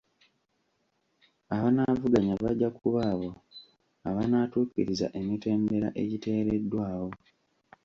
Abanaavuganya 1.55 2.33
bajja 2.43 2.69
kuba 2.79 2.99
abo 3.11 3.29
abanaatuukiriza 4.09 5.07
emitendera 5.19 5.87
agiteereddwawo. 6.01 7.09